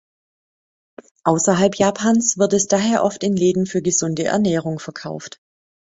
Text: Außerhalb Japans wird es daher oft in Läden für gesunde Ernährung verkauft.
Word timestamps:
Außerhalb 1.25 1.75
Japans 1.75 2.39
wird 2.39 2.53
es 2.53 2.65
daher 2.67 3.03
oft 3.03 3.23
in 3.23 3.35
Läden 3.37 3.67
für 3.67 3.83
gesunde 3.83 4.23
Ernährung 4.23 4.79
verkauft. 4.79 5.39